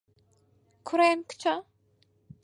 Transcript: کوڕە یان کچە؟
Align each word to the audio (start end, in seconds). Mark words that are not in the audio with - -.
کوڕە 0.87 1.05
یان 1.09 1.19
کچە؟ 1.29 1.53